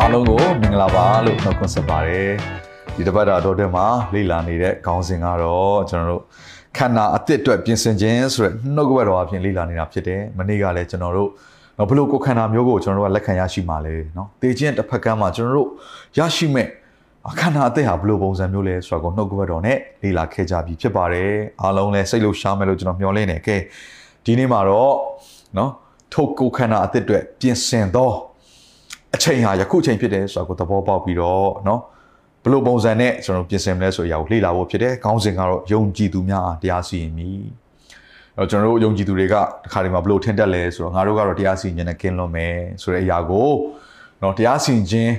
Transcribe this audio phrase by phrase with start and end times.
[0.00, 2.30] အားလုံးကိုမင်္ဂလာပါလို့နှုတ်ခွန်းဆက်ပါတယ်
[2.96, 6.22] ဒီတစ်ပတ်တာတော့တဲ့မှာလေ့လာနေတဲ့ခေါင်းစဉ်ကတော့ကျွန်တော်တို့
[6.76, 11.30] ခန္ဓာအသစ်အတွက်ပြင်ဆင်ခြင်းဆိုတဲ့နှုတ်ကပတ်တော်အပြင်လေ့လာနေတာဖြစ်တယ်မနေ့ကလည်းကျွန်တော်တို့
[11.78, 15.68] နော်ဘလို့ကိုယ်ခန္ဓာမျိုးကိုကျွန်တော်တို့ကလက်ခံရရှိမှာလဲနော်တေခြင်းတစ်ဖက်ကမ်းမှာကျွန်တော်တို့
[16.18, 16.68] ရရှိမဲ့
[17.30, 21.30] အခန္ဓာအသက်ဟာဘလို့ပုံစံမျိုးလဲဆိုတာကိုနှုတ်ကပတ်တော်နဲ့လေ့လာခဲ့ကြပြီးဖြစ်ပါတယ်
[21.62, 23.60] အားလုံးလည်းစိတ်လို့ရှားမယ်လို့ကျွန်တော်မျှော်လင့်နေခဲ့
[24.24, 24.94] ဒီနေ့မှာတော့
[25.58, 25.70] နော်
[26.12, 28.10] ထုတ်ကိုယ်ခန္ဓာအသက်အတွက်ပြင်ဆင်သော
[29.15, 31.79] အချိန်ဟာယခုချိန်ဖြစ်တယ်ဆိုတာကိုသဘောပေါက်ပြီးတော့เนาะ
[32.43, 37.43] ဘယ်လိုပုံစံနဲ့ကျွန်တော်ပြင်ဆင်မလဲဆိုတဲ့အရာကိုလေ့လာဖို့ဖြစ်တယ်။ခေါင်းစဉ်ကတော့ယုံကြည်သူများအားတရားစီရင်မည်။
[38.37, 43.49] အဲတော့ကျွန်တော်တို့ယုံကြည်သူတွေကဒီခါဒီမှာဘယ်လိုထင်တတ်လဲဆိုတော့ငါတို့ကတော့တရားစီရင်ခြင်းနဲ့ကင်းလွတ်မယ်ဆိုတဲ့အရာကို
[44.19, 45.13] เนาะတရားစီရင်ခြင်း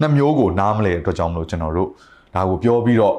[0.00, 1.88] နှစ်မျိုးကိုနားမလဲအတွက်ကြောင့်မလို့ကျွန်တော်တို့
[2.34, 3.16] ဒါကိုပြောပြီးတော့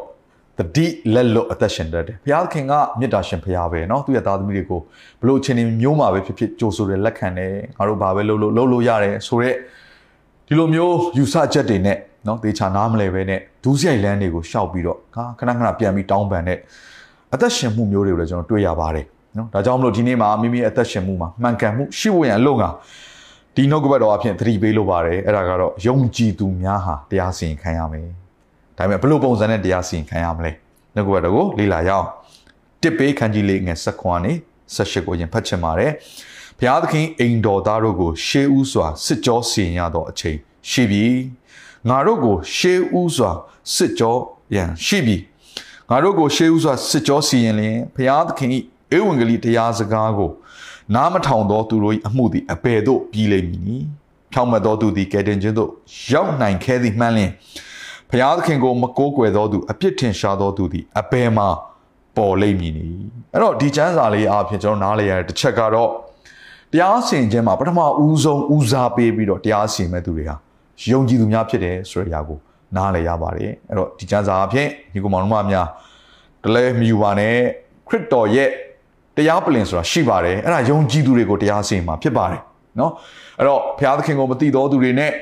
[0.59, 4.79] တတိလက်လွတ်အသက်ရှင်တတ်တယ်။ဘုရားခင်ကမေတ္တာရှင်ဘုရားပဲเนาะသူရဲ့သားသမီးတွေကို
[5.21, 9.55] ဘလို့အချိန်မျိုးမှာပဲဖြစ်ဖြစ်ကြိုဆိုတယ်လက်ခံတယ်ငါတို့ဘာပဲလုပ်လို့လုပ်လို့ရတယ်ဆိုတော့
[10.47, 16.57] ဒီလိုမျိုးယူဆချက်တွေနဲ့เนาะသေချာနားမလဲပဲနဲ့ဒူးစရိုက်လန်းတွေကိုရှောက်ပြီးတော့ခါခဏခဏပြန်ပြီးတောင်းပန်တဲ့
[17.33, 22.69] အသက်ရှင်မှုမျိုးတွေကိုလည်းကျွန်တော်တွေ့ရပါတယ်เนาะဒါကြောင့်မလို့ဒီနေ့မှာမိမိအသက်ရှင်မှုမှာမှန်ကန်မှုရှိဖို့ရန်အလို့ငါ
[23.55, 28.07] ဒီနှုတ်ကပတ်တော်အဖြစ်သတိပေးလိုပါတယ်အဲ့ဒါကတော့ယုံကြည်သူများဟာတရားစီရင်ခံရမယ်
[28.78, 30.52] ဒါပေမဲ့ဘယ်လိုပုံစံနဲ့တရားစီရင်ခံရမလဲ
[30.94, 32.06] နှုတ်ကပတ်တော်ကိုလေ့လာရအောင်
[32.82, 34.32] တစ်ပေးခန်းကြီးလေးငယ်ဆက်ခွန်နေ
[34.74, 35.92] ဆက်ရှိကိုရင်ဖတ်ချင်ပါတယ်
[36.58, 40.36] ဘုရားသခင်အိမ်တော်သားတို့ကိုရှေးဥစွာစစ်ကြောစီရင်ရသောအချိန်
[40.70, 41.04] ရှိပြီ
[41.88, 43.30] ငါတို့ကိုရှေးဥစွာ
[43.74, 44.16] စစ်ကြော
[44.54, 45.16] ရန်ရှိပြီ
[45.90, 48.50] ငါတို့ကိုရှေးဥစွာစစ်ကြောစီရင်လျင်ဘုရားသခင်၏
[48.96, 50.32] ဧဝံဂေလိတရားစကားကို
[50.94, 53.86] နားမထောင်သောသူတို့၏အမှုသည်အဘယ်သို့ပြီးလိမ့်မည်နည်း
[54.32, 55.70] ဖြောင့်မတ်သောသူသည်ကယ်တင်ခြင်းသို့
[56.12, 57.32] ရောက်နိုင်ခဲ့သည်မှန်လျင်
[58.10, 61.48] ဖျားသခင်ကိုမကိုးကွယ်သောသူအပြစ်ထင်ရှားသောသူသည်အဘယ်မှာ
[62.16, 65.90] ပေါ်လိမ့်မည်နည်းအဲ့တော့ဒီကျမ်းစာလေးအားဖြင့်ကျွန်တော်နားလည်ရတဲ့တစ်ချက်ကတော့
[66.72, 70.36] တရားစင်ခြင်းမှာပထမဦးဆုံးဦးစားပေးပြီးတော့တရားစင်မဲ့သူတွေဟာ
[70.90, 72.38] ယုံကြည်သူများဖြစ်တယ်ဆိုတဲ့အရာကို
[72.76, 75.66] နားလည်ရပါတယ်အဲ့တော့ဒီကျမ်းစာအဖြစ်ညီကောင်မောင်တို့များ
[76.44, 77.34] တလဲမယူပါနဲ့
[77.88, 78.48] ခရစ်တော်ရဲ့
[79.16, 82.42] တရားပလင်ဆိုတာရှိပါတယ်အဲ့ဒါယုံကြည်သူတွေကိုတရားစင်မှာဖြစ်ပါတယ်
[82.78, 82.92] နော်
[83.38, 85.12] အဲ့တော့ဘုရားသခင်ကိုမသိသောသူတွေနဲ့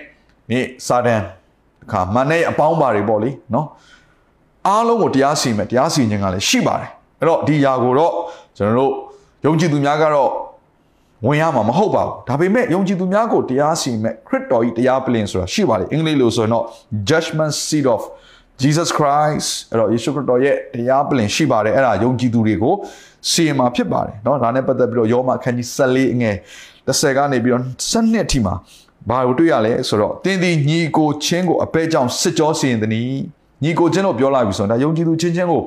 [0.50, 1.22] နေ့စာတန်
[1.91, 3.65] ခါမန်နဲ့အပေါင်းပါတွေပေါ့လေเนาะ
[4.67, 6.89] အားလုံးကိုတရားစီရင်မယ်တရားစီရင်ခြင်းကလည်းရှိပါတယ်
[7.19, 8.13] အဲ့တော့ဒီຢာကိုတော့
[8.57, 8.91] ကျွန်တော်တို့
[9.45, 10.29] ယုံကြည်သူများကတော့
[11.25, 16.65] ဝင်ရမှာမဟုတ်ပါဘူးဒါပေမဲ့ယုံကြည်သူများကိုတရားစီရင်မဲ့ခရစ်တော်၏တရားပလင်ဆိုတာရှိပါတယ်အင်္ဂလိပ်လိုဆိုရင်တော့
[17.09, 18.01] judgment seat of
[18.61, 22.73] Jesus Christ အဲ့တော့ယေရှုခရစ်တော်ရဲ့တရားပလင်ရှိပါတယ်အဲ့ဒါယုံကြည်သူတွေကို
[23.31, 26.35] စီရင်မှာဖြစ်ပါတယ်เนาะဒါနဲ့ပတ်သက်ပြီးတော့ယောမအခန်းကြီး14အငယ်
[26.87, 28.55] 30ကနေပြီးတော့7အထိမှာ
[29.08, 32.90] ဘာကိုတွေ့ရလဲဆိုတော့တင်းဒီညီကိုချင်းကိုအပဲကြောင့်စစ်ကြောစီရင်သည်
[33.62, 35.62] ညီကိုချင်းတို့ပြောလာပြီဆိုတော့ဒါယုံကြည်သူချင်းချင်းကို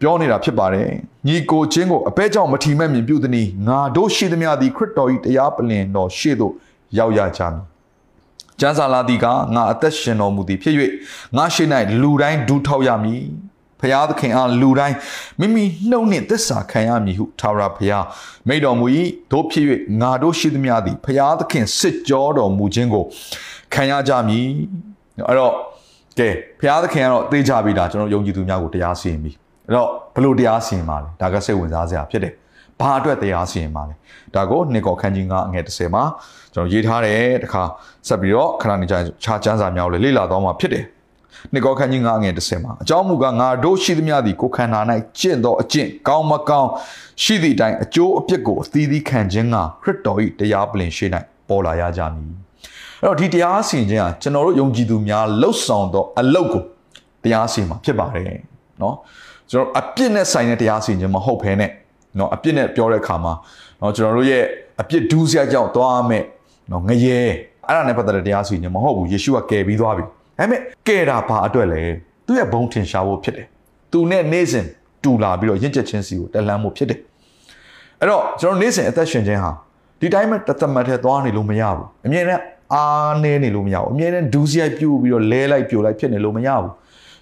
[0.00, 0.88] ပြောနေတာဖြစ်ပါတယ်
[1.26, 6.52] ညီကိုချင်းကိုအပဲကြောင့်မထီမဲ့မြင်ပြုသည်ငါတို့ရှိသမျှသည်ခရစ်တော်၏တရားပလင်တော်ရှေ့သို့
[6.98, 7.62] ရောက်ရကြမည်
[8.60, 10.74] ကျမ်းစာလာသည်ကငါအသက်ရှင်တော်မူသည်ဖြစ်၍
[11.36, 11.64] ငါရှိ၌
[12.02, 13.22] လူတိုင်းဒူးထောက်ရမည်
[13.80, 14.96] ဖျားသခင်အားလူတိုင်း
[15.40, 18.04] မိမိနှုတ်နှင့်သစ္စာခံရမည်ဟုထာဝရဘုရား
[18.48, 18.86] မိတော်မူ၏
[19.32, 19.64] တို့ဖြစ်၍
[20.00, 23.04] ငါတို့ရှိသမျှသည်ဖျားသခင်စစ်ကြောတော်မူခြင်းကို
[23.74, 24.46] ခံရကြမည်
[25.28, 25.52] အဲ့တော့
[26.18, 26.28] ကဲ
[26.60, 29.32] ဖျားသခင်ကတော့သိကြပြီဒါကျွန်တော်ယုံကြည်သူများကိုတရားစီရင်ပြီ
[29.66, 32.34] အဲ့တော့ဘလို့တရားစီရင်ပါလဲဒါကစိတ်ဝင်စားစရာဖြစ်တယ်
[32.80, 33.94] ဘာအတွက်တရားစီရင်ပါလဲ
[34.34, 36.04] ဒါကိုနှစ်ကောခန်းကြီး9အငယ်30မှာ
[36.54, 37.62] ကျွန်တော်ရေးထားတယ်တခါ
[38.08, 40.84] ဆက်ပြီးတော့ခဏနေကြခြားချမ်းစာများကိုလေ့လာတော့မှာဖြစ်တယ်
[41.52, 44.80] နှစ်ကောခန်းကြီး9ငယ်10မှာအကြောင်းမူကားငါတို့ရှိသမျှသည်ကိုခန္ဓာ၌
[45.18, 46.70] ကျင့်သောအကျင့်ကောင်းမကောင်း
[47.22, 51.06] ရှိသည့်အတိုင်းအကျိုးအပြစ်ကိုအသီးသီးခံခြင်းကခရစ်တော်၏တရားပလင်ရှိ၌
[51.48, 52.30] ပေါ်လာရကြမည်
[53.02, 56.62] အဲ့တော့ဒီတရားစီရင်ခြင်းဟာကျွန်တော်တို့ယုံကြည်သူများလှုပ်ဆောင်သောအလုပ်ကို
[57.24, 58.40] တရားစီရင်မှာဖြစ်ပါတယ်
[58.82, 58.96] နော်
[59.50, 61.70] ကျွန်တော်အပြစ်နဲ့ဆိုင်တဲ့တရားစီရင်ခြင်းမဟုတ်ဘဲနဲ့
[62.18, 63.32] နော်အပြစ်နဲ့ပြောတဲ့အခါမှာ
[63.80, 64.42] နော်ကျွန်တော်တို့ရဲ့
[64.80, 66.24] အပြစ်ဒူးစရာကြောင့်သွားမယ်
[66.72, 67.20] နော်ငရဲ
[67.66, 70.04] အဲ့ဒါနဲ့ပတ်သက်တဲ့တရားစီရင်ခြင်းမဟုတ်ဘူးယေရှုကကယ်ပြီးသွားပြီ
[70.40, 71.82] ဒါပေမဲ့ကဲတာဘာအတွက်လဲ
[72.26, 73.46] သူရဲ့ဘုံထင်ရှားဖို့ဖြစ်တယ်
[73.92, 74.66] သူနဲ့နေစဉ်
[75.04, 77.00] တူလာပြီးတော့ရင့်ကျက်ခြင်းစီကိုတက်လှမ်းဖို့ဖြစ်တယ်
[78.00, 79.50] အဲ့တော့ကျွန်တော်နေစဉ်အသက်ရှင်ခြင်းဟာ
[80.00, 82.42] ဒီတိုင်းမှာတသက်မတ်ထဲသွားနေလို့မရဘူးအမြဲတမ်း
[82.74, 86.72] အားနေနေလို့မရဘူးအမြဲတမ်းဒူးစရိုက်ပြူပြီးတော့လဲလိုက်ပြိုလိုက်ဖြစ်နေလို့မရဘူး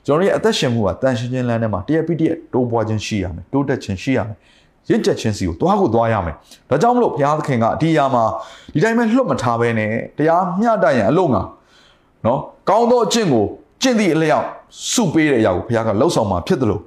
[0.07, 4.37] ကျွန်တော်ရဲ့အသက်ရှင်မှုကတန်ရှင်းခြင်းလမ်းထဲမှာတရက်ပြီးတရက်တိုးပွားခြင်းရှိရမယ်တိုးတက်ခြင်းရှိရမယ်
[4.91, 6.35] ရင့်ကျက်ခြင်းစီကိုသွားကိုသွားရမယ်
[6.71, 8.25] ဒါကြောင့်မလို့ဘုရားသခင်ကဒီအရာမှာ
[8.75, 11.43] ဒီတိုင်းပဲလွတ်မထားဘဲနဲ့တရားမျှတရန်အလို့ငါ
[12.27, 12.39] နော်
[12.69, 13.45] ကောင်းသောအကျင့်ကို
[13.83, 14.47] ကျင့်သည့်အလျောက်
[14.93, 16.83] စုပေးတဲ့အရာကိုဘုရားကလှုပ်ဆောင်မှာဖြစ်တယ်လို့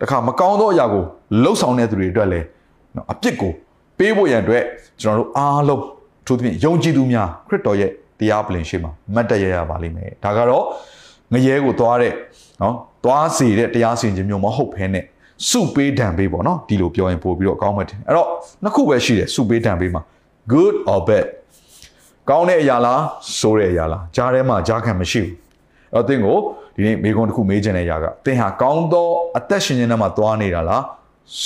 [0.00, 1.04] တခါမကောင်းသောအရာကို
[1.42, 2.46] လှုပ်ဆောင်တဲ့သူတွေအတွက်လည်း
[2.96, 3.52] နော်အပြစ်ကို
[3.98, 4.62] ပေးဖို့ရန်အတွက်
[5.00, 5.82] ကျွန်တော်တို့အားလုံး
[6.26, 10.64] ထို့သဖြင့်ယုံကြည်သူများခရစ်တော်ရဲ့တရားပလင်ရှိမှာမတ်တရရပါလိမ့်မယ်ဒါကတော့
[11.32, 12.12] ငရဲကိုသွားတဲ့
[12.62, 12.74] နော်
[13.04, 15.04] သွားစေတဲ့တရားစီရင်ခြင်းမျိုးမဟုတ်ဘဲနဲ့
[15.48, 18.28] စုပေးဒဏ်ပေးပေါ့နော်ဒီလိုပြောရင်ပို့ပြီးတော့အကောင်းမှတယ်အဲ့တော့
[18.62, 20.02] နှစ်ခုပဲရှိတယ်စုပေးဒဏ်ပေးမှာ
[20.52, 21.26] good or bad
[22.30, 23.00] ကောင်းတဲ့အရာလား
[23.38, 25.34] ဆိုးတဲ့အရာလားကြားထဲမှာကြားခံမရှိဘူး
[25.94, 26.38] အဲ့တော့သင်ကို
[26.74, 30.82] ဒီနေ့မိကုံတစ်ခုမေးချင်တဲ့အရာကသင်ဟာကောင်းသောအသက်ရှင်ခြင်းနဲ့မှသွားနေတာလား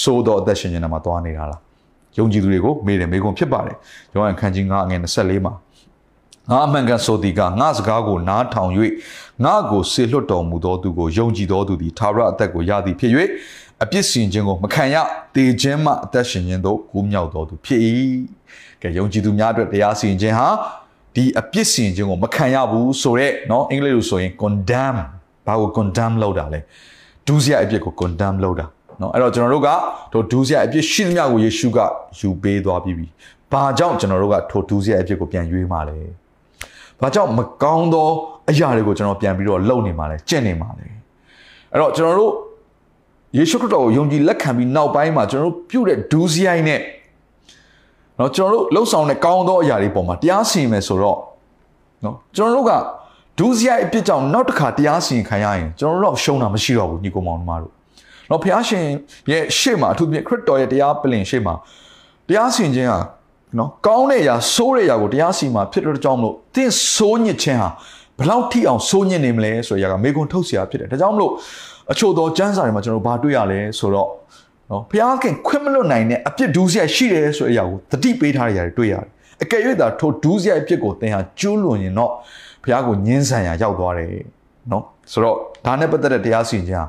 [0.01, 1.61] ဆိုးသောအသက်ရှင်ခြင်းနဲ့မှသွားနေတာလား
[2.19, 3.77] ယုံကြည်သူတွေကိုမေးတယ်မိကုံဖြစ်ပါတယ်
[4.13, 5.53] ယောဟန်ခန်းကြီး9အငယ်24မှာ
[6.51, 8.71] ငါအမှန်ကန်ဆိုသည်ကငါစကားကိုနားထောင်၍
[9.45, 13.13] ငါကိုဆေလွတ်တော်မူသောသူကိုယုံကြည်သောသူသည်သာရအသက်ကိုရသည်ဖြစ်၍
[13.84, 14.96] အပြစ်စင်ခြင်းကိုမခံရ
[15.36, 17.82] တေခြင်းမှအသက်ရှင်ခြင်းသို့ကူးမြောက်တော်သူဖြစ်၏
[18.82, 20.48] ကဲယုံကြည်သူများအတွက်တရားစီရင်ခြင်းဟာ
[21.16, 24.98] ဒီအပြစ်စီရင်ခြင်းကိုမခံရဘူးဆိုတော့เนาะအင်္ဂလိပ်လိုဆိုရင် condemn
[25.48, 26.60] ဘာကို condemn လုပ်တာလဲ
[27.28, 28.66] ဒုစရိုက်အပြစ်ကို condemn လုပ်တာ
[29.00, 29.70] เนาะအဲ့တော့ကျွန်တော်တို့က
[30.12, 31.80] ထိုဒုစရိုက်အပြစ်ရှိသမျှကိုယေရှုက
[32.20, 33.08] ယူပေးသွားပြီးပြီ
[33.52, 35.98] ဘာကြောင့်ကျွန်တော်တို့ကထိုဒုစရိုက်အပြစ်ကိုပြန်ရွေးမှာလဲ
[37.02, 38.08] ဘာကြောင့်မကောင်းသော
[38.50, 40.86] အရာတွေကိုကျွန်တော်ပြန်ပြီးတော့လုပ်နေမှာလဲကျင့်နေမှာလဲ
[41.72, 42.34] အဲ့တော့ကျွန်တော်တို့
[43.37, 46.81] ယေရှုခရစ်တော်ကိုယုံကြည်လက်ခံပြီးနောက်ပိုင်းမှာကျွန်တော်တို့ပြုတဲ့ဒူးစရိုက်နဲ့
[48.19, 51.19] နော်ကျွန်တော်တို့လှုပ်ဆောင်တဲ့ကောင်းသောအရာတွေပေါ်မှာတရားစီရင်မယ်ဆိုတော့
[52.05, 52.73] နော်ကျွန်တော်တို့က
[53.39, 57.73] ဒူးစရိုက်အပြစ်ကြောင့်နောက်တစ်ခါတရားစီရင်ခံရရင်ကျွန်တော်တို့တော့ရှုံးတာမရှိတော့ဘူးညီကောင်မောင်တို့မတို့
[58.31, 58.85] နော်ဖျားရှင်
[59.31, 61.55] ရဲ့ရှေ့မှာအထူးဖြင့်ခရစ်တော်ရဲ့တရားပလင်ရှေ့မှာ
[62.29, 63.01] တရားစီရင်ခြင်းဟာ
[63.59, 67.69] နော်ကောင်းတဲ့အရာဆိုးတဲ့အရာကိုတရားစီရင်မှာဖြစ်လို့ကြောင်းမလို့သင်ဆိုးညစ်ခြင်းဟာ
[68.18, 71.32] ဘယ်လောက်ထိအောင်ဆိုးညစ်နေမလဲဆိုတဲ့အရာကမေကွန်ထုတ်เสียဖြစ်တယ်ဒါကြောင့်မလို့
[71.92, 74.10] အချို့သောကျမ်းစာတွေမှာကျွန်တော်ဘာတွေ့ရလဲဆိုတော့
[74.72, 79.08] နော်ဘုရားခင်ခွင့်မလွတ်နိုင်တဲ့အပြစ်ဒူးစရိုက်ရှိတယ်ဆိုတဲ့အရာကိုတတိပေးထားတဲ့အရာတွေတွေ့ရတယ်
[79.44, 82.12] အကယ်၍သာထိုဒူးစရိုက်အပြစ်ကိုသင်ဟာကျူးလွန်ရင်တော့
[82.64, 84.14] ဘုရားကိုညှင်းဆန်ရာရောက်သွားတယ်
[84.72, 85.36] နော်ဆိုတော့
[85.66, 86.88] ဒါနဲ့ပတ်သက်တဲ့တရားစီရင်ခြင်းဟာ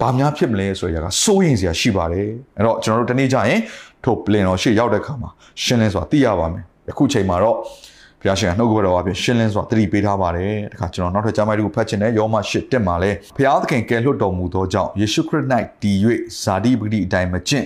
[0.00, 3.60] ဘာများဖြစ်မလဲဆိုတဲ့အရာကစိုးရင်စရာရှိပါတယ်အဲ့တော့ကျွန်တော်တို့တနေ့ကျရင်
[4.04, 5.30] ထိုပလင်တော်ရှေ့ရောက်တဲ့အခါမှာ
[5.62, 7.56] ရှင်းလင်းစွာသိရပါမယ်အခုချိန်မှာတော့
[8.23, 15.45] ဘုရားရှင်ကနှုတ်ကပတော်အပြင်ရှင်းလင်းစွာသတိပေးထားပါတယ်တခါကျွန်တော်နောက်ထပ်ကြားမိုက်တစ်ခုဖတ်ချင်တယ်ယောမရှစ်တက်မှာလဲဘုရားသခင်ကယ်လွတ်တော်မူသောကြောင့်ယေရှုခရစ်၌
[15.81, 15.97] တည်၍
[16.41, 17.65] ဇာတိပဂတိအတိုင်းမကျင့်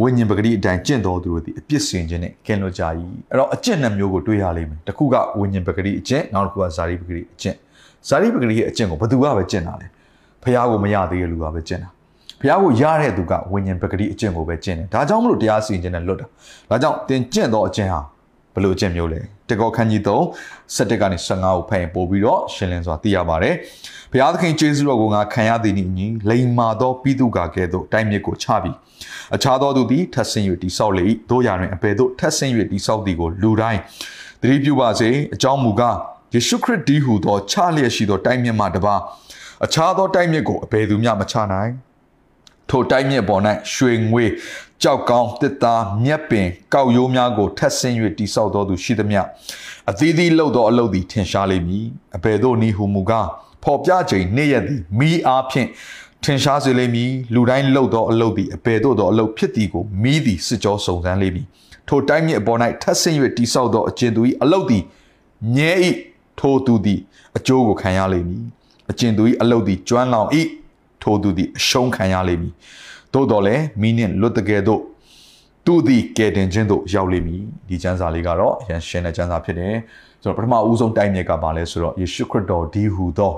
[0.00, 2.82] ဝိညာဉ်ပဂတိအတိုင်းကျင့်တော်သူတို့သည်အပြစ်စင်ခြင်းနဲ့ကယ်လွတ်ကြ၏
[3.30, 7.56] အဲ့တော့အကျင့်နှမျိုးကိုတွေ့ရလိမ့်မယ်တစ်ခုကဝိညာဉ်ပဂတိအကျင့်နောက်တစ်ခုကဇာတိပဂတိအကျင့်
[8.08, 9.86] ဇာတိပဂတိရဲ့အကျင့်ကိုဘယ်သူကပဲကျင့်တာလဲ
[10.42, 11.88] ဘုရားကိုမရသေးတဲ့လူကပဲကျင့်တာ
[12.40, 16.26] ဘုရားကိုရတဲ့သူကဝိညာဉ်ပဂတိအကျင့်ကိုပဲကျင့်တယ်ဒါကြောင့်မလို့တရားစီရင်ခြင်းနဲ့လွတ်တာ
[16.70, 18.00] ဒါကြောင့်သင်ကျင့်သောအကျင့်ဟာ
[18.54, 19.20] ဘယ်လိုအကျင့်မျိုးလဲ
[19.50, 23.54] တကောခန်းကြီး3 7ကနေ15ကိုဖတ်ရင်ပို့ပြီးတော့ရှင်းလင်းစွာသိရပါတယ်
[24.12, 28.76] ဘုရားသခင်ကျေးဇူးတော်ကိုငါခံရသည်နှင့်အညီလိမ္မာသောပိတုကာကဲ့သို့တိုင်းမြစ်ကိုချပြီး
[29.34, 33.80] အခြားသောသူသည်ထပ်ဆင်း၍တိဆောက်လေ၏တို့ရတွင်အပေတို့ထပ်ဆင်း၍တိဆောက်သည်ကိုလူတိုင်း
[34.42, 35.96] သတိပြုပါစေအကြောင်းမူကား
[36.34, 38.94] ယေရှုခရစ်ဒီဟူသောချလျက်ရှိသောတိုင်းမြစ်မှတပါ
[39.64, 41.70] အခြားသောတိုင်းမြစ်ကိုအဘယ်သူမျှမချနိုင်
[42.70, 43.42] ထိုတိုင်းမြစ်ပေါ်၌
[43.74, 44.24] ရွှေငွေ
[44.82, 49.20] ကြောက်ကောင်းတစ်သားမြက်ပင်ကောက်ရိုးများကိုထက်ဆင်း၍တိဆောက်တော်သူရှိသမျှ
[49.90, 51.86] အသီးသီးလှုပ်သောအလုပ်သည်ထင်ရှားလိမ့်မည်
[52.16, 53.28] အဘယ်သို့နည်းဟုမူကား
[53.64, 55.68] ဖော်ပြချိန်နေ့ရက်သည်မိအားဖြင့်
[56.24, 61.46] ထင်ရှားစေလိမ့်မည်လူတိုင်းလှုပ်သောအလုပ်သည်အဘယ်သို့သောအလုပ်ဖြစ်သည်ကိုမိသည်စစ်ကြောစုံစမ်းလိမ့်မည်
[61.88, 64.82] ထိုတိုင်းမြစ်အပေါ်၌ထက်ဆင်း၍တိဆောက်သောအကျဉ်သူ၏အလုပ်သည်
[65.56, 65.72] ညဲ၏
[66.38, 67.00] ထိုသူသည်
[67.36, 68.44] အကျိုးကိုခံရလိမ့်မည်
[68.90, 70.28] အကျဉ်သူ၏အလုပ်သည်ကျွမ်းလောင်၏
[71.02, 72.52] ထိုသူသည်အရှုံးခံရလိမ့်မည်
[73.14, 74.82] သို့တော်လည်းမိနှင့်လွတ်တကယ်တော့
[75.66, 79.74] သူသည်ကယ်တင်ခြင်းသို့ရောက်လိမ့်မည်ဒီကျမ်းစာလေးကတော့အရင်ရှင်းတဲ့ကျမ်းစာဖြစ်တယ်
[80.22, 83.32] ဆိုတော့ပထမအဦးဆုံးတိုင်းမြစ်ကပါလဲဆိုတော့ယေရှုခရစ်တော်ဒီဟူသော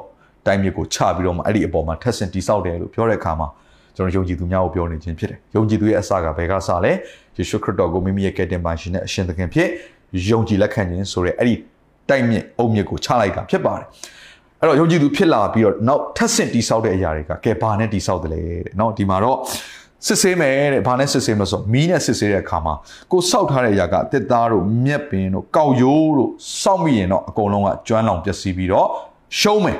[0.46, 3.48] တိုင်းမြစ်ကိုချပြီးတော့မှအဲ့ဒီအပေါ်မှာထက်ဆင်တိဆောက်တယ်လို့ပြောတဲ့အခါမှာ
[3.96, 6.92] ကျွန်တော်ယုံကြည်သူများကိုပြောနေခြင်းဖြစ်တယ်ယုံကြည်သူရဲ့အစကဘယ်ကစလဲ
[7.36, 9.68] ယေရှုခရစ်တော်ကိုမိမိရဲ့ကယ်တင်ပါရှင်နဲ့အရှင်သခင်ဖြစ်
[10.28, 11.54] ယုံကြည်လက်ခံခြင်းဆိုတဲ့အဲ့ဒီ
[12.08, 13.86] တိုက်မြစ်အုပ်မြစ်ကိုချလိုက်တာဖြစ်ပါတယ်
[14.59, 19.37] အဲ့တော့ယုံကြည်သူဖြစ်လာပြီးတော့နောက်ထပ်ဆင့်တိဆောက်တဲ့အရာတွေကကဲဘာနဲ့တိဆောက်တယ်လဲတဲ့เนาะဒီမှာတော့
[20.07, 22.73] စစ်ဆေးမယ်တဲ့ဘာနဲ့စစ်ဆေးမလို့ဆိုမီးနဲ့စစ်ဆေးတဲ့အခါမှာ
[23.11, 28.87] ကိုစောက်ထားတဲ့အရာကတစ်သားတို့မြက်ပင်တို့ကောက်ရိုးတို့စောက်မိရင်တော့အကုန်လုံးကကျွမ်းလောင်ပျက်စီးပြီးတော့
[29.39, 29.79] ရှုံးမယ်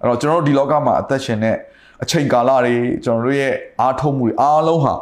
[0.00, 1.56] အဲ့တော့ကျွန်တော်တို့ဒီလောကမှာအသက်ရှင်တဲ့
[2.02, 2.74] အချိန်ကာလတွေ
[3.04, 4.94] ကျွန်တော်တို့ရဲ့အားထုတ်မှုတွေအားလုံးဟာ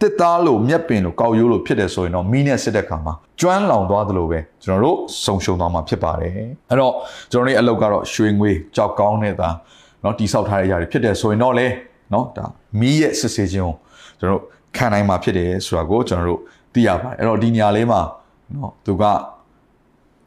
[0.00, 6.32] တစ်သားလို့မြက်ပင်လို့ကောက်ရိုးလို့ဖြစ်တယ်ဆိုရင်တော့မီးနဲ့စစ်တဲ့ခါမှာကျွမ်းလောင်သွားသလိုပဲကျွန်တော်တို့ဆုံရှုံသွားမှာဖြစ်ပါတယ်
[6.70, 6.94] အဲ့တော့
[7.32, 9.54] ကျွန်တော်တို့ရဲ့အလုပ်ကတော့ရွှေငွေကြောက်ကောင်းတဲ့သား
[10.02, 11.66] เนาะတိဆောက်ထားတဲ့အရာတွေဖြစ်တယ်ဆိုရင်တော့လေ
[12.10, 12.44] เนาะဒါ
[12.80, 13.74] မီးရဲ့စစ်ဆေးခြင်းကို
[14.18, 14.42] ကျွန်တော်တို့
[14.76, 16.40] ခံနိုင်မှာဖြစ်တယ်ဆိုတာကိုကျွန်တော်တို့
[16.74, 18.00] သိရပါတယ်အဲ့တော့ဒီနေရာလေးမှာ
[18.52, 19.04] เนาะသူက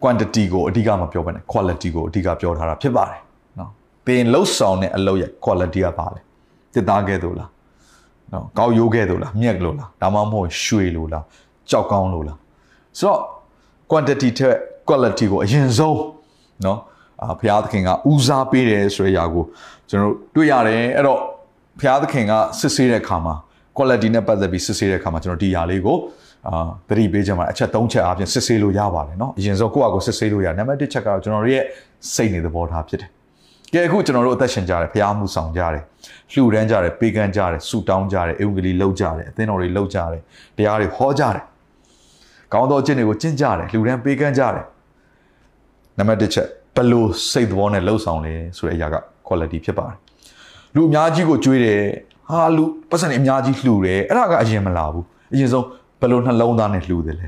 [0.03, 3.19] quantity ကိုအဓိကမပြောဘဲနဲ့ quality ကိုအဓိကပြောထားတာဖြစ်ပါတယ်
[3.57, 3.69] เนาะ
[4.05, 6.21] ပင်လှုပ်ဆောင်တဲ့အလုပ်ရဲ့ quality ကပါလေ
[6.73, 7.49] တစ်သားကဲ့သို့လား
[8.33, 11.23] နော်ကောက်ရိုးခဲ့လို့လားမြက်လို့လားဒါမှမဟုတ်ရွှေလို့လား
[11.69, 12.37] ကြောက်ကောင်းလို့လား
[12.99, 13.19] ဆိုတော့
[13.91, 14.55] quantity ထက်
[14.87, 15.99] quality ကိုအရင်ဆုံး
[16.65, 16.79] နော်
[17.23, 19.43] အာဘုရားသခင်ကဦးစားပေးတယ်ဆိုတဲ့အရာကို
[19.89, 21.19] ကျွန်တော်တို့တွေ့ရတယ်အဲ့တော့
[21.79, 23.35] ဘုရားသခင်ကစစ်ဆေးတဲ့အခါမှာ
[23.77, 25.97] quality နဲ့ပတ်သက်ပြီးစစ်ဆေးတဲ့အခါမှာကျွန်တော်ဒီຢာလေးကို
[26.47, 26.57] အာ
[26.89, 31.63] သတိပေးချင်ပါတယ်အချက်၃ချက်အားဖြင့်စစ်ဆေးလို့ရပါတယ်เนาะအရင်ဆုံးကိုယ့်အကိုစစ်ဆေးလို့ရနံပါတ်1ချက်ကတော့ကျွန်တော်တို့ရဲ့
[32.13, 33.09] စိတ်နေသဘောထားဖြစ်တယ်
[33.74, 35.82] ကဲအခုကျွန်တော်တို့အသက်ရှင်ကြတယ်ဖျားမှုဆောင်ကြတယ်
[36.32, 40.20] လှူဒန်းကြတယ်ပေးကမ်းကြတယ်ဆူတောင်းကြတယ်အင်္ဂလိပ်လှုပ်ကြတယ်အသင်းတော်တွေလှုပ်ကြတယ်
[40.56, 41.42] တရားတွေဟောကြတယ်
[42.52, 44.64] ကောင်းသောအကျင့်တွေကိုကျင့်ကြတယ်လှူဒန်းပေးကမ်းကြတယ်
[45.98, 49.96] နံပါတ်1ချက်ဘယ်လိုစိတ်သဘောနဲ့လှုပ်ဆောင်လဲဆိုတဲ့အရာက quality ဖြစ်ပါတယ်
[50.74, 51.80] လူအများကြီးကိုကြွေးတယ်
[52.30, 55.66] ဟာလူပတ်စံတွေအများကြီးလှူတယ်အဲ့ဒါကအရင်မလာဘူးအရင်ဆုံး
[56.00, 57.26] ဘယ်လိုနှလုံးသားနဲ့လှူတယ်လဲ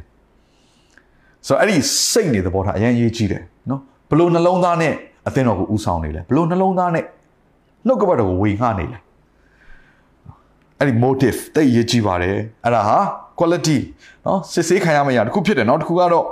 [1.47, 1.77] ဆိုတော့အဲ့ဒီ
[2.13, 4.95] စိတ်နေသဘောထားအရင်ရေးကြည့်တယ်နော်ဘယ်လိုနှလုံးသားနဲ့
[5.27, 7.05] အသင်းတော်ကိုဥဆောင်နေလဲဘယ်လိုနှလုံးသားနဲ့
[7.87, 8.99] နှုတ်ကပတ်တော်ကိုဝေငှနေလဲ
[10.79, 12.99] အဲ့ဒီ motive တိတ်ရေးကြည့်ပါတယ်အဲ့ဒါဟာ
[13.39, 13.79] quality
[14.27, 16.27] နော်စစ်ဆေးခံရမယ့်အရာတစ်ခုဖြစ်တယ်နောက်တစ်ခုကတော့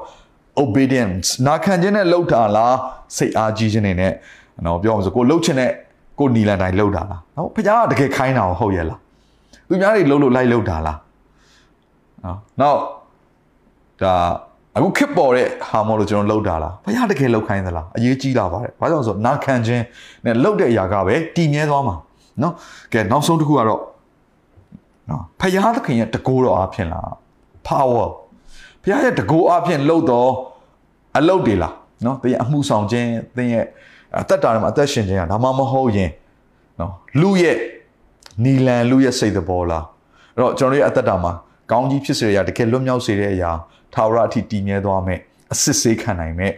[0.64, 2.76] obedience နာခံခြင်းနဲ့လှုပ်တာလား
[3.16, 3.96] စိတ်အားကြီးခြင်းနဲ့
[4.66, 5.70] နော်ပြောမှာဆိုကိုလှုပ်ခြင်းနဲ့
[6.18, 8.98] ကိုနီလန်တိုင်းလှုပ်တာလားနော်ဖခင်ကတကယ်ခိုင်းတာဟုတ်ရဲ့လား
[9.68, 10.98] သူများတွေလှုပ်လို့လိုက်လှုပ်တာလား
[12.24, 12.78] နော်နောက်
[14.02, 14.14] ဒါ
[14.76, 19.84] အခုခစ်ပေါ်တဲ့ဟာမို့လို့ကျွန်တော်လှုပ်တာလားဘုရားတကယ်လှုပ်ခိုင်းသလားအရေးကြီးလာပါတယ်ဘာကြောင့်ဆိုနာခံခြင်း
[20.24, 21.96] နဲ့လှုပ်တဲ့အရာကပဲတည်မြဲသွားမှာ
[22.42, 22.52] နော်
[22.92, 23.80] ကဲနောက်ဆုံးတစ်ခုကတော့
[25.08, 27.08] နော်ဖခင်သခင်ရဲ့တကိုးတော်အဖြစ်လား
[27.68, 28.08] power
[28.82, 30.30] ဘုရားရဲ့တကိုးအဖြစ်လှုပ်တော်
[31.18, 31.74] အလုတ်တွေလား
[32.04, 33.64] နော်သင်ရဲ့အမှုဆောင်ခြင်းသင်ရဲ့
[34.20, 36.10] အသက်တာမှာအသက်ရှင်ခြင်းကဒါမှမဟုတ်ရင်
[36.80, 37.56] နော်လူရဲ့
[38.44, 39.84] နီလန်လူရဲ့စိတ်သဘောလား
[40.34, 41.32] အဲ့တော့ကျွန်တော်တို့ရဲ့အသက်တာမှာ
[41.70, 43.50] ကောင်းကြီးဖြစ်စေရတကယ်လွတ်မြောက်စေတဲ့အရာ
[43.93, 45.19] ထာဝရအထိတည်မြဲသွားမယ်
[45.53, 46.53] အစစ်ဆေးခံနိုင်မယ်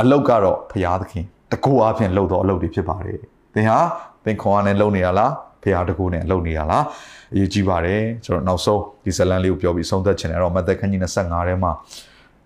[0.00, 3.18] အလုတ်ကတော့ဘုရားသခင်တကူအဖြစ်လှုပ်တော့အလုတ်တွေဖြစ်ပါတယ်
[3.54, 3.78] သင်ဟာ
[4.24, 6.84] သင်ခွန်အားနဲ့လှုပ်နေတာလားဘုရားတကူနဲ့လှုပ်နေတာလား
[7.32, 11.72] အရေးကြီးပါတယ်ကျွန်တော်နောက်ဆုံးဒီဇလန်လေးကိုပြောပြီးဆုံးသက်ချင်တယ်အဲ့တော့မသက်ခန်းကြီး25ထဲမှာ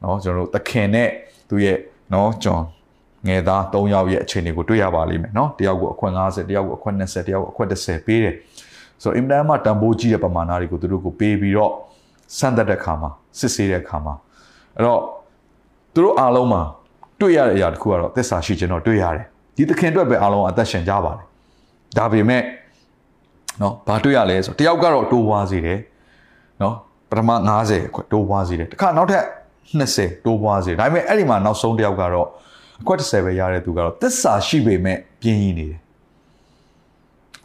[0.01, 1.09] เนาะကျွန်တော်တို့သခင်နဲ့
[1.49, 1.79] သူရဲ့
[2.11, 2.61] เนาะကျွန်
[3.29, 8.35] ငယ်သား၃ယောက်ရဲ့အခြေအနေကိုတွေ့ရပါလိမ့်မယ်เนาะတယောက်ကိုအခွင့်50တယောက်ကိုအခွင့်20တယောက်ကိုအခွင့်30ပေးတယ်
[9.03, 11.73] ဆိုတော့အင်မတန်မှတန်ဖိုးကြီးတဲ့ပမာဏတွေကိုသူတို့ကိုပေးပြီးတော့
[12.39, 14.15] စမ်းသပ်တဲ့ခါမှာစစ်ဆေးတဲ့ခါမှာ
[14.76, 15.00] အဲ့တော့
[15.94, 16.62] သူတို့အားလုံးမှာ
[17.20, 21.26] တွေ့ရတဲ့အရာတစ်ခုကတော့သစ္စာရှိခြင်းတော့တွေ့ရတယ်ဒီသခင်အတွက်ပဲအားလုံးအသက်ရှင်ကြပါတယ်
[21.98, 22.42] ဒါပေမဲ့
[23.62, 25.80] နော်ဘာတွေ့ရလဲဆိုတယောက်ကတော့တိုးပွားစေတယ်
[26.62, 26.76] နော်
[27.10, 27.30] ပထမ
[27.62, 29.24] 90အခွက်တိုးပွားစေတယ်တခါနောက်ထပ်
[29.80, 32.28] 20တိုးပွားစေတယ်ဒါပေမဲ့အဲ့ဒီမှာနောက်ဆုံးတယောက်ကတော့
[32.82, 35.82] အခွက်30ပဲရတဲ့သူကတော့သစ္စာရှိပေမဲ့ပြင်းရင်းနေတယ်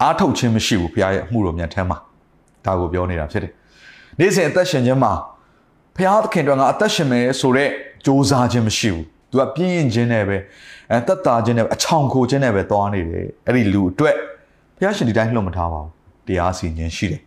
[0.02, 1.98] အားထုတ်ခြင်းမရှိဘူးဘုရားရဲ့အမှုတော်မြတ်ထမ်းမှာ
[2.66, 3.52] ဒါကိုပြောနေတာဖြစ်တယ်
[4.18, 5.12] နေ့စဉ်အသက်ရှင်ခြင်းမှာ
[6.00, 10.36] ဘုရားသခင်တော်ကအသက်ရှင်မယ်ဆိုတော့စ조사ခြင်းမရှိဘူးသူကပြင်းရင်ခြင်းနဲ့ပဲ
[10.90, 14.16] အဲတက်တာခြင်းနဲ့အချောင်ခိုခြင်းနဲ့ပဲသွားနေတယ်အဲ့ဒီလူအတွက်
[14.76, 15.90] ဘုရားရှင်ဒီတိုင်းလှုပ်မထားပါဘူး
[16.28, 17.20] တရားစီရင်ရှိတယ်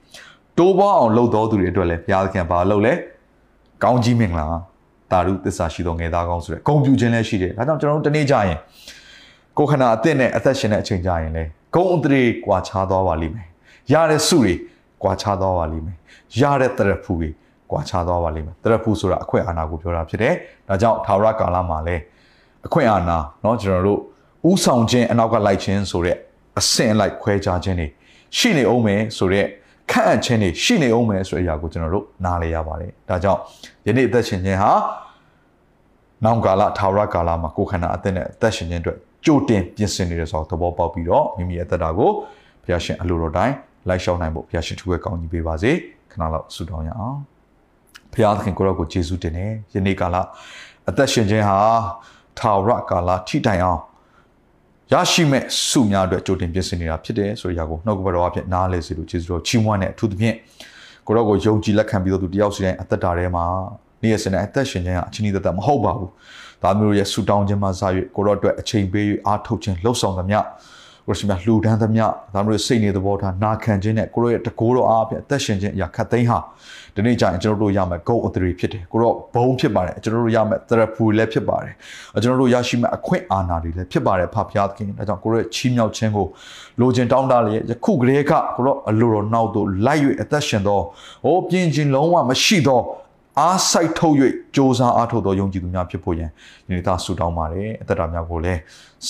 [0.57, 2.93] တိုးပွားအောင်လှုပ်တော်သူတွေအတွက်လည်းဘုရားသခင်ဘာလှုပ်လဲ
[3.83, 4.47] ကောင်းကြီးမင်္ဂလာ
[5.11, 8.59] တာရုသစ္စာရှိသောငယ်သားကောင်းဆိုတဲ့ဂုံပြူခြင်းလည်းရှိတယ်ဒါကြောင့်ကျွန်တော်တို့တနေ့ကြရင်
[9.57, 11.43] ကိုခဏအသက်နဲ့အသက်ရှင်တဲ့အချိန်ကြရင်လေ
[11.75, 13.47] ဂုံအသရေကွာခြားသွားပါလိမ့်မယ်
[13.93, 14.53] ရတဲ့စုတွေ
[15.03, 15.97] ကွာခြားသွားပါလိမ့်မယ်
[16.41, 17.29] ရတဲ့တရဖူတွေ
[17.72, 20.34] ကွာခြားသွားပါလိမ့်မယ်တရဖူဆိုတာအခွင့်အာဏာကိုပြောတာဖြစ်တယ်
[20.68, 22.02] ဒါကြောင့်ထာဝရကာလမှာလည်း
[22.66, 24.00] အခွင့်အာဏာเนาะကျွန်တော်တို့
[24.50, 26.16] ဥဆောင်ခြင်းအနောက်ကလိုက်ခြင်းဆိုတဲ့
[26.58, 27.86] အဆင့်လိုက်ခွဲခြားခြင်းတွေ
[28.36, 29.48] ရှိနေအောင်မယ်ဆိုတော့
[29.90, 33.40] ခန့်အပ်ခြင်းတွေရှိနေအောင်မယ်ဆိုတဲ့အရာကိုကျွန်တော်တို့နားလည်ရပါတယ်ဒါကြောင့်
[33.86, 34.72] ယနေ့အသက်ရှင်ခြင်းဟာ
[36.24, 42.10] နောင်ကာလထာဝရကာလမှာကိုယ်ခန္ဓာအသက်နဲ့အသက်ရှင်ခြင်းအတွက်ကြိုတင်ပြင်ဆင်နေတယ်ဆိုတော့သဘောပေါက်ပြီးတော့မိမိရဲ့အသက်တာကို
[42.62, 43.54] ဘုရားရှင်အလိုတော်တိုင်း
[43.88, 45.72] လိုက်ရှောက်နိုင်ဖို့ဘုရားရှင်ထူးပဲကောင်းကြီးပေးပါစေ
[46.10, 47.18] ခဏလောက်ဆုတောင်းရအောင်
[48.13, 50.15] ဘုရားသခင်ကိုရောကိုယေရှုတင်နေယနေ့ကာလ
[50.89, 51.57] အသက်ရှင်ခြင်းဟာ
[52.39, 53.81] ထာဝရကာလထိတိုင်အောင်
[54.91, 60.35] ရရှိမဲ့စုများအတွက်ကြိုတင်ပြင်ဆင်နေတာဖြစ်တယ်ဆိုရကိုနှုတ်ကပတော်အဖြစ်နားလဲစီလို့ကျေးဇူးတော်ချီးမွမ်းတဲ့အထူးသဖြင့်
[61.07, 63.45] ကိုရောကိုယုံကြည်လက်ခံပြီးတော့သူတယောက်စီတိုင်းအသက်တာထဲမှာ
[64.01, 66.11] နေ့ရက်စနေအသက်ရှင်ခြင်းကအချင်းကြီးသက်သက်မဟုတ်ပါဘူး
[66.63, 70.39] ဒါမျိုးရဲ့ဆူတောင်းခြင်းမှာစာ၍ကိုရောအတွက်အချိန်ပေး၍အားထုတ်ခြင်းလှုပ်ဆောင်သမျှ
[71.07, 76.39] ကိုရှိမြလှူဒန်းသမျှဒါမျိုးစိတ်နေသဘောထားနာခံခြင်းနဲ့ကိုရောရဲ့တကိုးတော်အားဖြင့်အသက်ရှင်ခြင်းအရာခတ်သိမ်းဟာ
[76.95, 81.73] ဒီနေ့ကျရင်ကျွန်တော်တို့ရမယ်ဂုတ်အသရေဖြစ်တယ်ကိုရောဘုံဖြစ်ပါတယ်ကျွန်တော်တို့ရမယ်သရဖူလည်းဖြစ်ပါတယ်
[82.23, 86.27] ကျွန်တော်တို့ရရှိမယ်အခွင့်အာဏာတွေလည်းဖြစ်ပါတယ်ဖဖျားသခင်ဒါကြောင့်ကိုရောရဲ့ချီးမြှောက်ခြင်းကို
[86.79, 90.79] လိုချင်တောင်းတလျက်ယခုကလေးကကိုရောအလိုတော်နောက်သို့လိုက်၍အသက်ရှင်သော
[91.25, 92.79] ဟိုပြင်းခြင်းလုံးဝမရှိသော
[93.39, 96.29] အားစိုက်ထုတ်၍စ조사အားထုတ်သောယုံကြည်သူများဖြစ်ဖို့ရန်
[96.65, 98.59] ဒီနေ့သာဆုတောင်းပါတယ်အသက်တာများကိုလည်း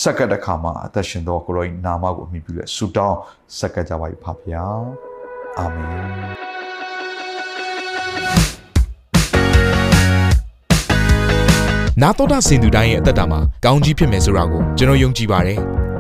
[0.02, 3.18] စက္ကတဲ့ခါမှာအသက်ရှင်သောကိုရော၏နာမကိုအမိပြု၍ဆုတောင်း
[3.60, 4.84] စက္ကကြပါ၏ဖဖျား
[5.58, 5.90] အာမင်
[12.02, 15.60] နာတော်တာစင်သူတိုင်းရဲ့အသက်တာမှာကောင်းကြီးဖြစ်မယ်ဆိုတာကိုကျွန်တော်ယုံကြည်ပါတယ်။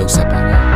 [0.00, 0.69] နှုတ်ဆက်ပါတယ်